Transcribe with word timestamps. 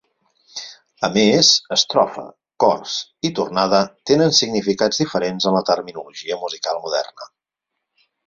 A 1.07 1.09
més, 1.15 1.49
"estrofa", 1.75 2.23
"cors" 2.63 2.95
i 3.29 3.31
"tornada" 3.41 3.83
tenen 4.13 4.33
significats 4.39 5.03
diferents 5.03 5.49
en 5.51 5.57
la 5.59 5.63
terminologia 5.71 6.41
musical 6.47 6.81
moderna. 6.89 7.29